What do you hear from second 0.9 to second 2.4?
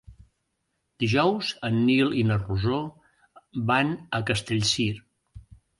Dijous en Nil i na